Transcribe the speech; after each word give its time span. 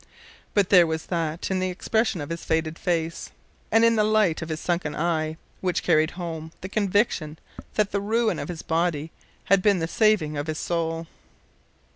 But 0.55 0.69
there 0.71 0.87
was 0.87 1.05
that 1.05 1.51
in 1.51 1.59
the 1.59 1.69
expression 1.69 2.21
of 2.21 2.31
his 2.31 2.43
faded 2.43 2.79
face, 2.79 3.29
and 3.71 3.85
in 3.85 3.97
the 3.97 4.03
light 4.03 4.41
of 4.41 4.49
his 4.49 4.59
sunken 4.59 4.95
eye, 4.95 5.37
which 5.59 5.83
carried 5.83 6.09
home 6.17 6.51
the 6.61 6.69
conviction 6.69 7.37
that 7.75 7.91
the 7.91 8.01
ruin 8.01 8.39
of 8.39 8.49
his 8.49 8.63
body 8.63 9.11
had 9.43 9.61
been 9.61 9.77
the 9.77 9.87
saving 9.87 10.37
of 10.37 10.47
his 10.47 10.57
soul. 10.57 11.05